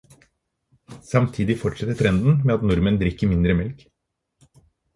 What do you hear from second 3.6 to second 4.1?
melk.